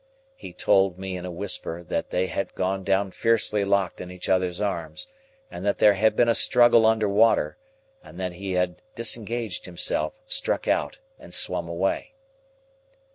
[0.35, 4.29] He told me in a whisper that they had gone down fiercely locked in each
[4.29, 5.05] other's arms,
[5.51, 7.59] and that there had been a struggle under water,
[8.03, 12.15] and that he had disengaged himself, struck out, and swum away.